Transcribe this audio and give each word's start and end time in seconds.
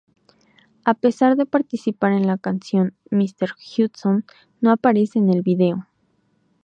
A 0.83 0.95
pesar 0.95 1.35
de 1.35 1.45
participar 1.45 2.13
en 2.13 2.25
la 2.25 2.39
canción, 2.39 2.95
Mr 3.11 3.53
Hudson 3.59 4.25
no 4.59 4.71
aparece 4.71 5.19
en 5.19 5.29
el 5.29 5.43
vídeo. 5.43 5.87